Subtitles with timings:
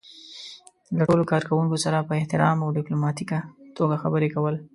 [0.97, 3.39] له ټولو کار کوونکو سره په احترام او ډيپلوماتيکه
[3.77, 4.55] توګه خبرې کول.